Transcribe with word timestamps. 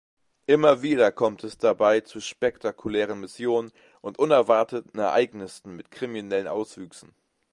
Immer 0.47 0.81
wieder 0.81 1.11
kommt 1.11 1.43
es 1.43 1.59
dabei 1.59 1.99
zu 1.99 2.21
spektakulären 2.21 3.19
Missionen 3.19 3.71
und 4.01 4.17
unerwarteten 4.17 4.99
Ereignissen 4.99 5.75
mit 5.75 5.91
kriminellen 5.91 6.47
Auswüchsen. 6.47 7.13